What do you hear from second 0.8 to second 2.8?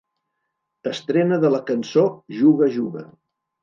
Estrena de la cançó ‘Juga,